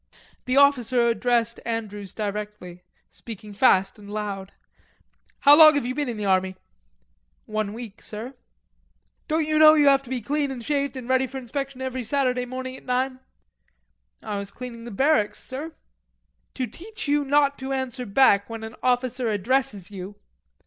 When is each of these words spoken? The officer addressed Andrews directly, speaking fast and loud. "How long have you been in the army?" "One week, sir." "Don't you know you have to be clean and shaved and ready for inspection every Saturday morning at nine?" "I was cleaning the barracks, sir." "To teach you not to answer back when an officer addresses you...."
The 0.45 0.57
officer 0.57 1.09
addressed 1.09 1.59
Andrews 1.63 2.11
directly, 2.11 2.81
speaking 3.11 3.53
fast 3.53 3.99
and 3.99 4.09
loud. 4.11 4.51
"How 5.41 5.55
long 5.55 5.75
have 5.75 5.85
you 5.85 5.93
been 5.93 6.09
in 6.09 6.17
the 6.17 6.25
army?" 6.25 6.55
"One 7.45 7.71
week, 7.71 8.01
sir." 8.01 8.33
"Don't 9.27 9.45
you 9.45 9.59
know 9.59 9.75
you 9.75 9.87
have 9.89 10.01
to 10.01 10.09
be 10.09 10.19
clean 10.19 10.49
and 10.49 10.65
shaved 10.65 10.97
and 10.97 11.07
ready 11.07 11.27
for 11.27 11.37
inspection 11.37 11.83
every 11.83 12.03
Saturday 12.03 12.47
morning 12.47 12.75
at 12.77 12.85
nine?" 12.85 13.19
"I 14.23 14.39
was 14.39 14.49
cleaning 14.49 14.85
the 14.85 14.89
barracks, 14.89 15.43
sir." 15.43 15.75
"To 16.55 16.65
teach 16.65 17.07
you 17.07 17.23
not 17.23 17.59
to 17.59 17.71
answer 17.71 18.07
back 18.07 18.49
when 18.49 18.63
an 18.63 18.73
officer 18.81 19.29
addresses 19.29 19.91
you...." 19.91 20.15